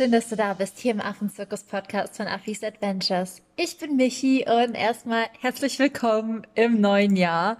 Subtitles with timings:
[0.00, 3.42] schön, dass du da bist hier im Affenzirkus-Podcast von Affis Adventures.
[3.56, 7.58] Ich bin Michi und erstmal herzlich willkommen im neuen Jahr,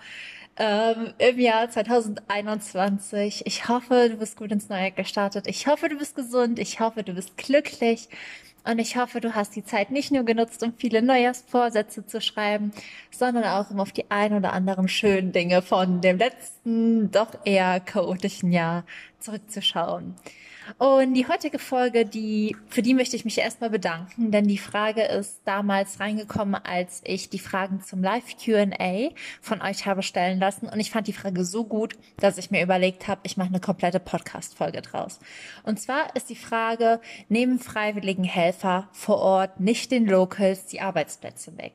[0.57, 3.43] ähm, im Jahr 2021.
[3.45, 5.47] Ich hoffe, du bist gut ins neue Jahr gestartet.
[5.49, 6.59] Ich hoffe, du bist gesund.
[6.59, 8.09] Ich hoffe, du bist glücklich.
[8.65, 12.73] Und ich hoffe, du hast die Zeit nicht nur genutzt, um viele Neujahrsvorsätze zu schreiben,
[13.11, 17.81] sondern auch um auf die ein oder anderen schönen Dinge von dem letzten, doch eher
[17.81, 18.85] chaotischen Jahr
[19.19, 20.15] zurückzuschauen.
[20.79, 25.03] Und die heutige Folge, die, für die möchte ich mich erstmal bedanken, denn die Frage
[25.03, 29.11] ist damals reingekommen, als ich die Fragen zum Live Q&A
[29.41, 30.69] von euch habe stellen lassen.
[30.69, 33.61] Und ich fand die Frage so gut, dass ich mir überlegt habe, ich mache eine
[33.61, 35.21] komplette Podcast-Folge draus.
[35.65, 41.57] Und zwar ist die Frage, nehmen freiwilligen Helfer vor Ort nicht den Locals die Arbeitsplätze
[41.59, 41.73] weg?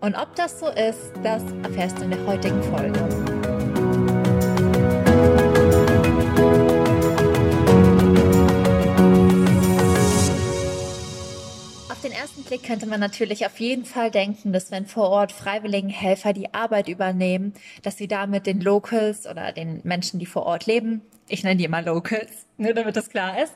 [0.00, 3.53] Und ob das so ist, das erfährst du in der heutigen Folge.
[12.04, 15.88] Den ersten Blick könnte man natürlich auf jeden Fall denken, dass wenn vor Ort freiwilligen
[15.88, 20.66] Helfer die Arbeit übernehmen, dass sie damit den Locals oder den Menschen, die vor Ort
[20.66, 23.54] leben, ich nenne die immer Locals, nur damit das klar ist,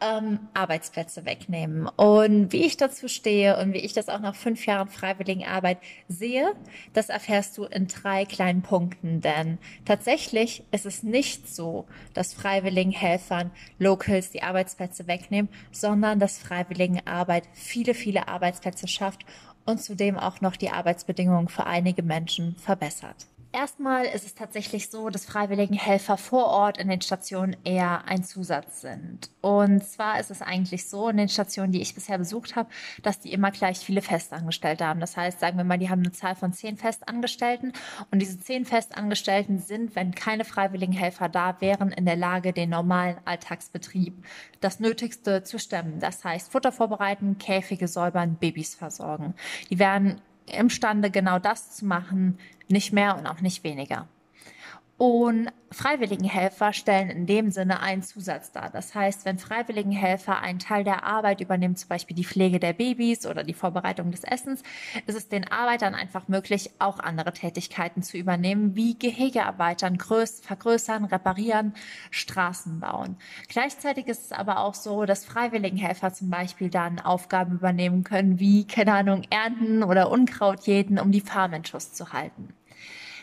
[0.00, 1.86] ähm, Arbeitsplätze wegnehmen.
[1.86, 5.78] Und wie ich dazu stehe und wie ich das auch nach fünf Jahren freiwilligen Arbeit
[6.08, 6.52] sehe,
[6.92, 9.20] das erfährst du in drei kleinen Punkten.
[9.20, 16.38] Denn tatsächlich ist es nicht so, dass freiwilligen Helfern Locals die Arbeitsplätze wegnehmen, sondern dass
[16.38, 19.24] freiwilligen Arbeit viele, viele Arbeitsplätze schafft
[19.64, 23.26] und zudem auch noch die Arbeitsbedingungen für einige Menschen verbessert.
[23.52, 28.22] Erstmal ist es tatsächlich so, dass freiwilligen Helfer vor Ort in den Stationen eher ein
[28.22, 29.28] Zusatz sind.
[29.40, 32.68] Und zwar ist es eigentlich so in den Stationen, die ich bisher besucht habe,
[33.02, 35.00] dass die immer gleich viele Festangestellte haben.
[35.00, 37.72] Das heißt, sagen wir mal, die haben eine Zahl von zehn Festangestellten
[38.12, 42.70] und diese zehn Festangestellten sind, wenn keine freiwilligen Helfer da wären, in der Lage, den
[42.70, 44.14] normalen Alltagsbetrieb,
[44.60, 45.98] das Nötigste zu stemmen.
[45.98, 49.34] Das heißt, Futter vorbereiten, Käfige säubern, Babys versorgen.
[49.70, 50.20] Die werden
[50.52, 52.38] imstande, genau das zu machen,
[52.68, 54.08] nicht mehr und auch nicht weniger.
[55.00, 58.68] Und Freiwilligenhelfer stellen in dem Sinne einen Zusatz dar.
[58.68, 63.24] Das heißt, wenn Freiwilligenhelfer einen Teil der Arbeit übernehmen, zum Beispiel die Pflege der Babys
[63.24, 64.62] oder die Vorbereitung des Essens,
[65.06, 71.06] ist es den Arbeitern einfach möglich, auch andere Tätigkeiten zu übernehmen, wie Gehege erweitern, vergrößern,
[71.06, 71.72] reparieren,
[72.10, 73.16] Straßen bauen.
[73.48, 78.66] Gleichzeitig ist es aber auch so, dass Freiwilligenhelfer zum Beispiel dann Aufgaben übernehmen können, wie,
[78.66, 82.52] keine Ahnung, Ernten oder Unkraut jäten, um die Farm in Schuss zu halten.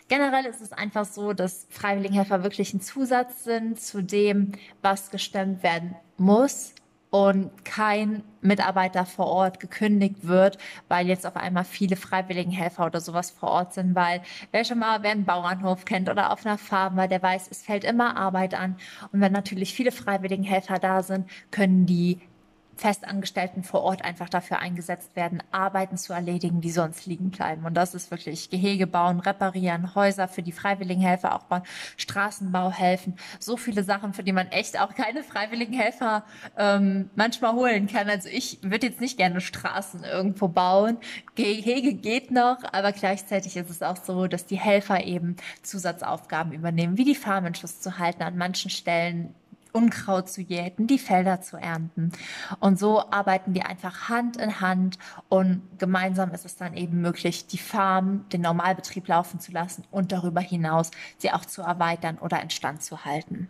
[0.08, 5.64] Generell ist es einfach so, dass Freiwilligenhelfer wirklich ein Zusatz sind zu dem, was gestemmt
[5.64, 6.74] werden muss
[7.10, 10.58] und kein Mitarbeiter vor Ort gekündigt wird,
[10.88, 15.04] weil jetzt auf einmal viele Freiwilligenhelfer oder sowas vor Ort sind, weil wer schon mal
[15.04, 18.54] wer einen Bauernhof kennt oder auf einer Farm war, der weiß, es fällt immer Arbeit
[18.54, 18.78] an.
[19.12, 22.20] Und wenn natürlich viele Freiwilligenhelfer da sind, können die
[22.78, 27.66] Festangestellten vor Ort einfach dafür eingesetzt werden, Arbeiten zu erledigen, die sonst liegen bleiben.
[27.66, 31.64] Und das ist wirklich Gehege bauen, reparieren, Häuser für die Freiwilligenhelfer auch bauen,
[31.98, 33.16] Straßenbau helfen.
[33.40, 36.24] So viele Sachen, für die man echt auch keine Freiwilligenhelfer
[36.58, 38.10] ähm, manchmal holen kann.
[38.10, 40.98] Also ich würde jetzt nicht gerne Straßen irgendwo bauen.
[41.36, 46.98] Gehege geht noch, aber gleichzeitig ist es auch so, dass die Helfer eben Zusatzaufgaben übernehmen,
[46.98, 49.34] wie die Farm in Schuss zu halten, an manchen Stellen
[49.78, 52.12] Unkraut zu jäten, die Felder zu ernten.
[52.60, 54.98] Und so arbeiten die einfach Hand in Hand
[55.30, 60.12] und gemeinsam ist es dann eben möglich, die Farm, den Normalbetrieb laufen zu lassen und
[60.12, 60.90] darüber hinaus
[61.20, 63.48] sie auch zu erweitern oder instand zu halten.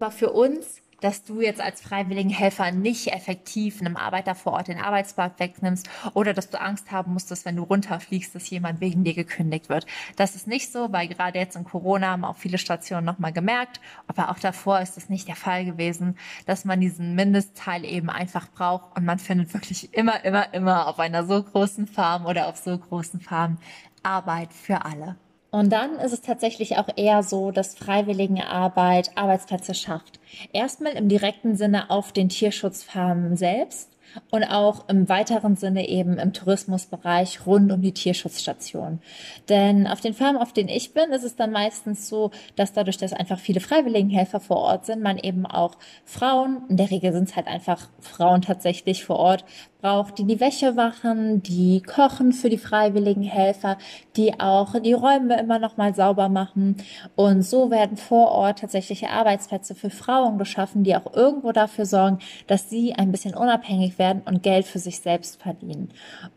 [0.00, 4.68] Aber für uns dass du jetzt als freiwilligen Helfer nicht effektiv einem Arbeiter vor Ort
[4.68, 8.80] den Arbeitsplatz wegnimmst oder dass du Angst haben musst, dass wenn du runterfliegst, dass jemand
[8.80, 9.86] wegen dir gekündigt wird.
[10.16, 13.80] Das ist nicht so, weil gerade jetzt in Corona haben auch viele Stationen nochmal gemerkt,
[14.06, 16.16] aber auch davor ist das nicht der Fall gewesen,
[16.46, 20.98] dass man diesen Mindestteil eben einfach braucht und man findet wirklich immer, immer, immer auf
[20.98, 23.58] einer so großen Farm oder auf so großen Farmen
[24.02, 25.16] Arbeit für alle.
[25.50, 30.20] Und dann ist es tatsächlich auch eher so, dass Freiwilligenarbeit Arbeitsplätze schafft.
[30.52, 33.90] Erstmal im direkten Sinne auf den Tierschutzfarmen selbst
[34.30, 39.00] und auch im weiteren Sinne eben im Tourismusbereich rund um die Tierschutzstation.
[39.48, 42.98] Denn auf den Farmen, auf denen ich bin, ist es dann meistens so, dass dadurch,
[42.98, 47.28] dass einfach viele Freiwilligenhelfer vor Ort sind, man eben auch Frauen, in der Regel sind
[47.28, 49.44] es halt einfach Frauen tatsächlich vor Ort,
[49.80, 53.78] braucht, die die Wäsche wachen, die kochen für die freiwilligen Helfer,
[54.16, 56.76] die auch die Räume immer noch mal sauber machen.
[57.14, 62.18] Und so werden vor Ort tatsächliche Arbeitsplätze für Frauen geschaffen, die auch irgendwo dafür sorgen,
[62.48, 65.90] dass sie ein bisschen unabhängig werden und Geld für sich selbst verdienen.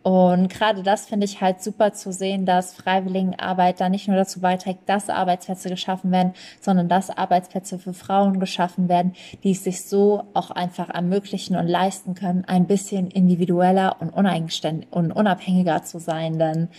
[0.04, 4.42] Und gerade das finde ich halt super zu sehen, dass Freiwilligenarbeit da nicht nur dazu
[4.42, 9.86] beiträgt, dass Arbeitsplätze geschaffen werden, sondern dass Arbeitsplätze für Frauen geschaffen werden, die es sich
[9.86, 16.38] so auch einfach ermöglichen und leisten können, ein bisschen individueller und unabhängiger zu sein.
[16.38, 16.70] Denn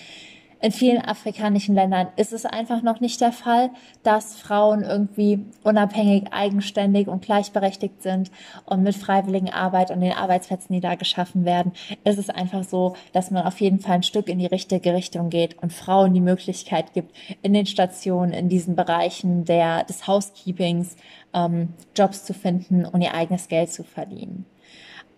[0.61, 3.71] in vielen afrikanischen Ländern ist es einfach noch nicht der Fall,
[4.05, 8.31] dass Frauen irgendwie unabhängig, eigenständig und gleichberechtigt sind.
[8.65, 11.73] Und mit freiwilligen Arbeit und den Arbeitsplätzen, die da geschaffen werden,
[12.05, 15.31] ist es einfach so, dass man auf jeden Fall ein Stück in die richtige Richtung
[15.31, 17.13] geht und Frauen die Möglichkeit gibt,
[17.43, 20.95] in den Stationen, in diesen Bereichen der, des Housekeepings
[21.35, 24.47] ähm, Jobs zu finden und ihr eigenes Geld zu verdienen.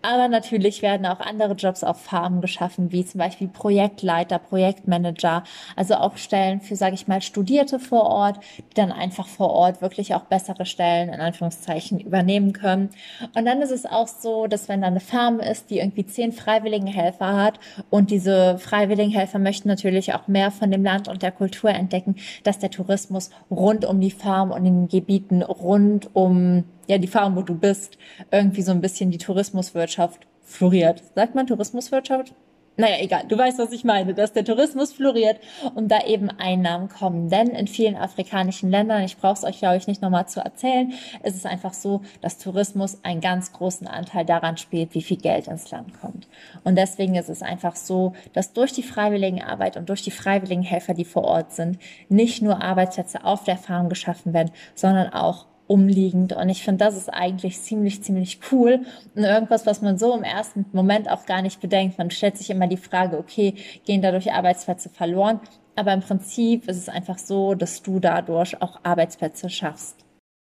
[0.05, 5.43] Aber natürlich werden auch andere Jobs auf Farmen geschaffen, wie zum Beispiel Projektleiter, Projektmanager,
[5.75, 9.81] also auch Stellen für, sage ich mal, Studierte vor Ort, die dann einfach vor Ort
[9.81, 12.91] wirklich auch bessere Stellen in Anführungszeichen übernehmen können.
[13.35, 16.31] Und dann ist es auch so, dass wenn da eine Farm ist, die irgendwie zehn
[16.31, 17.59] freiwilligen Helfer hat
[17.89, 22.15] und diese freiwilligen Helfer möchten natürlich auch mehr von dem Land und der Kultur entdecken,
[22.43, 27.07] dass der Tourismus rund um die Farm und in den Gebieten rund um ja, die
[27.07, 27.97] Farm, wo du bist,
[28.31, 31.03] irgendwie so ein bisschen die Tourismuswirtschaft floriert.
[31.15, 32.33] Sagt man Tourismuswirtschaft?
[32.77, 35.39] Naja, egal, du weißt, was ich meine, dass der Tourismus floriert
[35.75, 37.29] und da eben Einnahmen kommen.
[37.29, 40.91] Denn in vielen afrikanischen Ländern, ich brauche es euch, glaube ich, nicht nochmal zu erzählen,
[41.23, 45.47] ist es einfach so, dass Tourismus einen ganz großen Anteil daran spielt, wie viel Geld
[45.47, 46.27] ins Land kommt.
[46.65, 50.63] Und deswegen ist es einfach so, dass durch die freiwilligen Arbeit und durch die freiwilligen
[50.63, 51.79] Helfer, die vor Ort sind,
[52.09, 56.33] nicht nur Arbeitsplätze auf der Farm geschaffen werden, sondern auch umliegend.
[56.33, 58.81] Und ich finde, das ist eigentlich ziemlich, ziemlich cool.
[59.15, 61.97] Und irgendwas, was man so im ersten Moment auch gar nicht bedenkt.
[61.97, 65.39] Man stellt sich immer die Frage, okay, gehen dadurch Arbeitsplätze verloren?
[65.75, 70.05] Aber im Prinzip ist es einfach so, dass du dadurch auch Arbeitsplätze schaffst.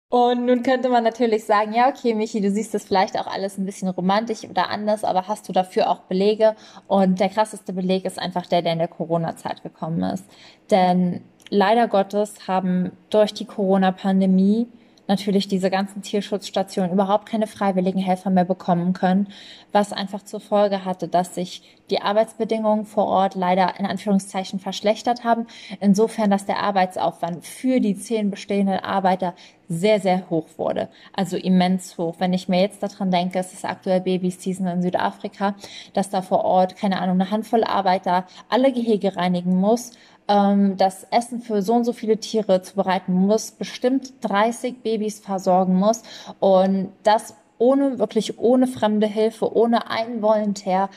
[0.09, 3.59] Und nun könnte man natürlich sagen, ja, okay, Michi, du siehst das vielleicht auch alles
[3.59, 6.55] ein bisschen romantisch oder anders, aber hast du dafür auch Belege?
[6.87, 10.25] Und der krasseste Beleg ist einfach der, der in der Corona-Zeit gekommen ist.
[10.71, 14.69] Denn leider Gottes haben durch die Corona-Pandemie
[15.09, 19.29] natürlich diese ganzen Tierschutzstationen überhaupt keine freiwilligen Helfer mehr bekommen können,
[19.73, 25.25] was einfach zur Folge hatte, dass sich die Arbeitsbedingungen vor Ort leider in Anführungszeichen verschlechtert
[25.25, 25.47] haben.
[25.81, 29.35] Insofern, dass der Arbeitsaufwand für die zehn bestehenden Arbeiter
[29.69, 30.89] sehr, sehr hoch wurde.
[31.13, 32.17] Also immens hoch.
[32.19, 35.55] Wenn ich mir jetzt daran denke, es ist aktuell Babyseason in Südafrika,
[35.93, 39.93] dass da vor Ort, keine Ahnung, eine Handvoll Arbeiter alle Gehege reinigen muss,
[40.29, 45.77] ähm, das Essen für so und so viele Tiere zubereiten muss, bestimmt 30 Babys versorgen
[45.77, 46.03] muss
[46.41, 50.91] und das ohne, wirklich ohne fremde Hilfe, ohne einen Volontär,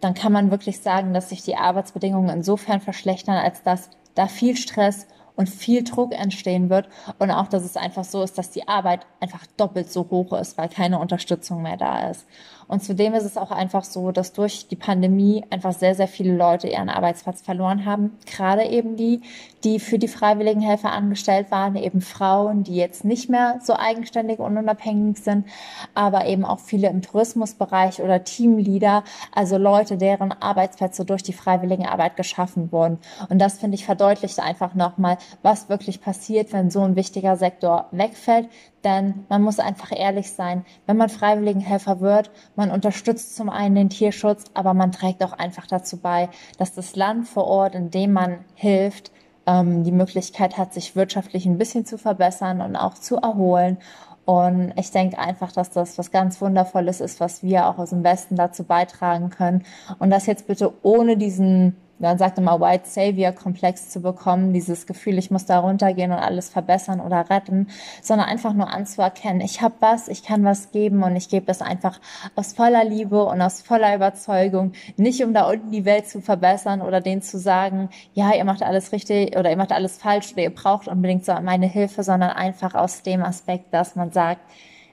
[0.00, 4.56] dann kann man wirklich sagen, dass sich die Arbeitsbedingungen insofern verschlechtern, als dass da viel
[4.56, 5.06] Stress
[5.36, 6.88] und viel Druck entstehen wird
[7.18, 10.58] und auch, dass es einfach so ist, dass die Arbeit einfach doppelt so hoch ist,
[10.58, 12.26] weil keine Unterstützung mehr da ist.
[12.72, 16.34] Und zudem ist es auch einfach so, dass durch die Pandemie einfach sehr, sehr viele
[16.34, 18.16] Leute ihren Arbeitsplatz verloren haben.
[18.24, 19.20] Gerade eben die,
[19.62, 24.38] die für die freiwilligen Helfer angestellt waren, eben Frauen, die jetzt nicht mehr so eigenständig
[24.38, 25.44] und unabhängig sind,
[25.92, 29.04] aber eben auch viele im Tourismusbereich oder Teamleader,
[29.34, 33.00] also Leute, deren Arbeitsplätze durch die freiwillige Arbeit geschaffen wurden.
[33.28, 37.88] Und das finde ich verdeutlicht einfach nochmal, was wirklich passiert, wenn so ein wichtiger Sektor
[37.90, 38.48] wegfällt,
[38.84, 43.90] denn man muss einfach ehrlich sein, wenn man Freiwilligenhelfer wird, man unterstützt zum einen den
[43.90, 48.12] Tierschutz, aber man trägt auch einfach dazu bei, dass das Land vor Ort, in dem
[48.12, 49.12] man hilft,
[49.46, 53.78] ähm, die Möglichkeit hat, sich wirtschaftlich ein bisschen zu verbessern und auch zu erholen.
[54.24, 58.04] Und ich denke einfach, dass das was ganz Wundervolles ist, was wir auch aus dem
[58.04, 59.64] Westen dazu beitragen können.
[59.98, 64.86] Und das jetzt bitte ohne diesen man sagt immer White Savior Komplex zu bekommen, dieses
[64.86, 67.68] Gefühl, ich muss da runtergehen und alles verbessern oder retten,
[68.02, 71.62] sondern einfach nur anzuerkennen, ich habe was, ich kann was geben und ich gebe es
[71.62, 72.00] einfach
[72.34, 76.82] aus voller Liebe und aus voller Überzeugung, nicht um da unten die Welt zu verbessern
[76.82, 80.42] oder denen zu sagen, ja, ihr macht alles richtig oder ihr macht alles falsch oder
[80.42, 84.40] ihr braucht unbedingt so meine Hilfe, sondern einfach aus dem Aspekt, dass man sagt,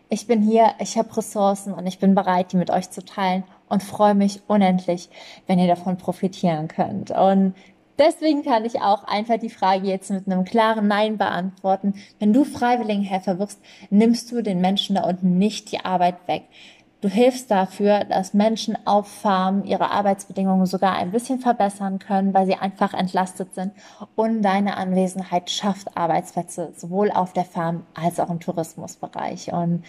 [0.10, 3.44] ich bin hier, ich habe Ressourcen und ich bin bereit, die mit euch zu teilen
[3.70, 5.10] und freue mich unendlich,
[5.46, 7.12] wenn ihr davon profitieren könnt.
[7.12, 7.54] Und
[8.00, 11.94] deswegen kann ich auch einfach die Frage jetzt mit einem klaren Nein beantworten.
[12.18, 13.62] Wenn du Freiwilligenhelfer wirst,
[13.92, 16.44] nimmst du den Menschen da unten nicht die Arbeit weg.
[17.02, 22.46] Du hilfst dafür, dass Menschen auf Farmen ihre Arbeitsbedingungen sogar ein bisschen verbessern können, weil
[22.46, 23.72] sie einfach entlastet sind.
[24.16, 29.54] Und deine Anwesenheit schafft Arbeitsplätze, sowohl auf der Farm als auch im Tourismusbereich.
[29.54, 29.86] Und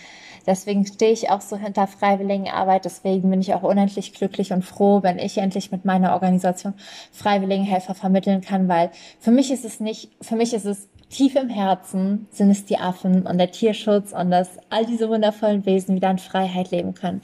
[0.46, 2.84] deswegen stehe ich auch so hinter Freiwilligenarbeit.
[2.84, 6.74] Deswegen bin ich auch unendlich glücklich und froh, wenn ich endlich mit meiner Organisation
[7.10, 11.48] Freiwilligenhelfer vermitteln kann, weil für mich ist es nicht, für mich ist es tief im
[11.48, 16.10] Herzen sind es die Affen und der Tierschutz und dass all diese wundervollen Wesen wieder
[16.10, 17.20] in Freiheit leben können.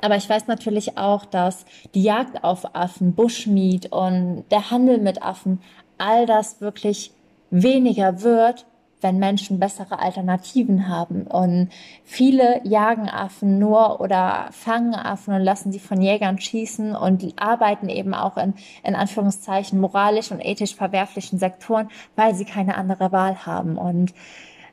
[0.00, 5.22] Aber ich weiß natürlich auch, dass die Jagd auf Affen, Bushmeat und der Handel mit
[5.22, 5.60] Affen,
[5.96, 7.12] all das wirklich
[7.50, 8.66] weniger wird,
[9.02, 11.26] wenn Menschen bessere Alternativen haben.
[11.26, 11.68] Und
[12.04, 17.88] viele jagen Affen nur oder fangen Affen und lassen sie von Jägern schießen und arbeiten
[17.88, 18.54] eben auch in,
[18.84, 23.76] in Anführungszeichen moralisch und ethisch verwerflichen Sektoren, weil sie keine andere Wahl haben.
[23.76, 24.14] Und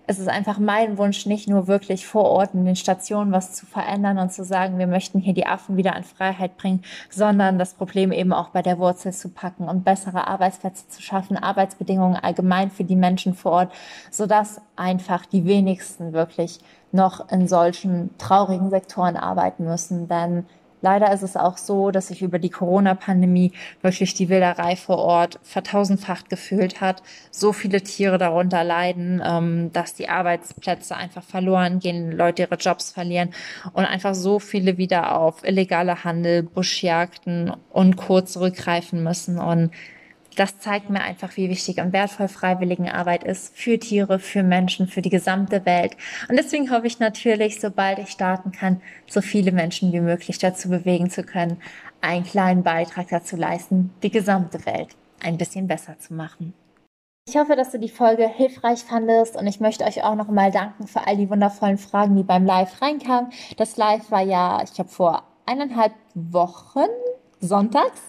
[0.09, 3.67] es ist einfach mein Wunsch, nicht nur wirklich vor Ort in den Stationen was zu
[3.67, 7.75] verändern und zu sagen, wir möchten hier die Affen wieder in Freiheit bringen, sondern das
[7.75, 12.71] Problem eben auch bei der Wurzel zu packen und bessere Arbeitsplätze zu schaffen, Arbeitsbedingungen allgemein
[12.71, 13.71] für die Menschen vor Ort,
[14.09, 16.59] sodass einfach die wenigsten wirklich
[16.91, 20.07] noch in solchen traurigen Sektoren arbeiten müssen.
[20.07, 20.47] Denn
[20.81, 25.39] Leider ist es auch so, dass sich über die Corona-Pandemie wirklich die Wilderei vor Ort
[25.43, 27.03] vertausendfacht gefühlt hat.
[27.31, 32.91] So viele Tiere darunter leiden, ähm, dass die Arbeitsplätze einfach verloren gehen, Leute ihre Jobs
[32.91, 33.29] verlieren
[33.73, 38.21] und einfach so viele wieder auf illegale Handel, Buschjagden und Co.
[38.21, 39.37] zurückgreifen müssen.
[39.37, 39.71] Und
[40.39, 45.01] das zeigt mir einfach, wie wichtig und wertvoll Freiwilligenarbeit ist für Tiere, für Menschen, für
[45.01, 45.97] die gesamte Welt.
[46.29, 50.69] Und deswegen hoffe ich natürlich, sobald ich starten kann, so viele Menschen wie möglich dazu
[50.69, 51.61] bewegen zu können,
[51.99, 56.53] einen kleinen Beitrag dazu leisten, die gesamte Welt ein bisschen besser zu machen.
[57.27, 60.51] Ich hoffe, dass du die Folge hilfreich fandest und ich möchte euch auch noch mal
[60.51, 63.31] danken für all die wundervollen Fragen, die beim Live reinkamen.
[63.57, 66.87] Das Live war ja, ich glaube, vor eineinhalb Wochen
[67.41, 68.08] sonntags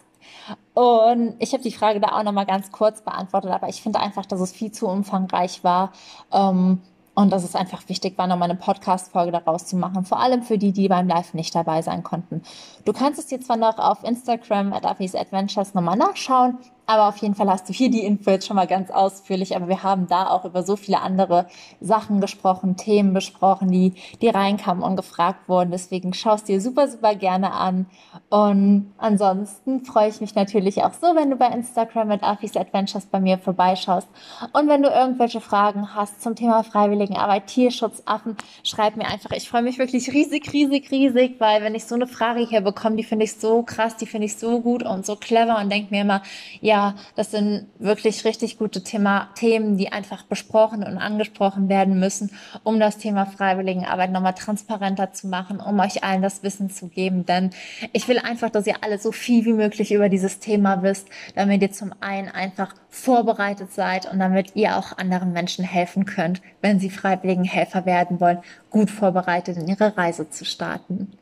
[0.74, 4.26] und ich habe die Frage da auch nochmal ganz kurz beantwortet, aber ich finde einfach,
[4.26, 5.92] dass es viel zu umfangreich war.
[6.32, 6.80] Ähm,
[7.14, 10.04] und dass es einfach wichtig war, nochmal eine Podcast-Folge daraus zu machen.
[10.04, 12.42] Vor allem für die, die beim Live nicht dabei sein konnten.
[12.84, 16.58] Du kannst es dir zwar noch auf Instagram at Adventures nochmal nachschauen,
[16.90, 19.54] aber auf jeden Fall hast du hier die Info jetzt schon mal ganz ausführlich.
[19.54, 21.46] Aber wir haben da auch über so viele andere
[21.80, 25.70] Sachen gesprochen, Themen besprochen, die, die reinkamen und gefragt wurden.
[25.70, 27.86] Deswegen schaust dir super, super gerne an.
[28.28, 33.06] Und ansonsten freue ich mich natürlich auch so, wenn du bei Instagram mit Afis Adventures
[33.06, 34.08] bei mir vorbeischaust.
[34.52, 39.30] Und wenn du irgendwelche Fragen hast zum Thema Freiwilligenarbeit, Tierschutz, Affen, schreib mir einfach.
[39.30, 42.96] Ich freue mich wirklich riesig, riesig, riesig, weil wenn ich so eine Frage hier bekomme,
[42.96, 45.94] die finde ich so krass, die finde ich so gut und so clever und denke
[45.94, 46.22] mir immer,
[46.60, 46.79] ja,
[47.16, 52.30] das sind wirklich richtig gute Thema, Themen, die einfach besprochen und angesprochen werden müssen,
[52.64, 57.26] um das Thema Freiwilligenarbeit nochmal transparenter zu machen, um euch allen das Wissen zu geben.
[57.26, 57.50] Denn
[57.92, 61.62] ich will einfach, dass ihr alle so viel wie möglich über dieses Thema wisst, damit
[61.62, 66.80] ihr zum einen einfach vorbereitet seid und damit ihr auch anderen Menschen helfen könnt, wenn
[66.80, 68.38] sie Freiwilligenhelfer werden wollen,
[68.70, 71.12] gut vorbereitet in ihre Reise zu starten.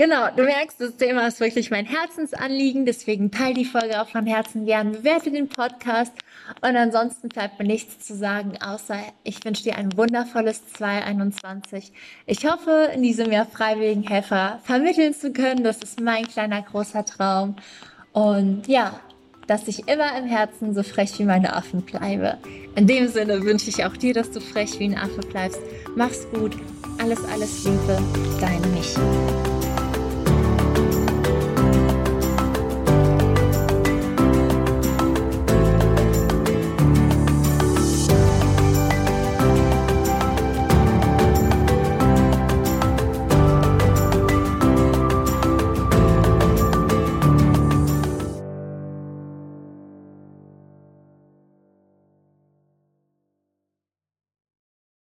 [0.00, 4.24] Genau, du merkst, das Thema ist wirklich mein Herzensanliegen, deswegen teile die Folge auch von
[4.24, 6.14] Herzen gern, bewerte den Podcast
[6.62, 11.92] und ansonsten bleibt mir nichts zu sagen, außer ich wünsche dir ein wundervolles 2021.
[12.24, 17.56] Ich hoffe, in diesem Jahr Freiwilligenhelfer vermitteln zu können, das ist mein kleiner großer Traum
[18.14, 18.98] und ja,
[19.48, 22.38] dass ich immer im Herzen so frech wie meine Affen bleibe.
[22.74, 25.60] In dem Sinne wünsche ich auch dir, dass du frech wie ein Affe bleibst.
[25.94, 26.56] Mach's gut,
[26.98, 27.98] alles, alles Liebe,
[28.40, 29.19] deine Michi.